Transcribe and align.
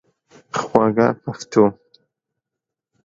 خوږه 0.69 1.07
پښتو 1.23 1.63